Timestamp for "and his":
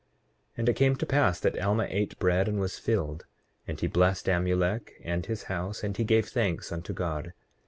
5.03-5.43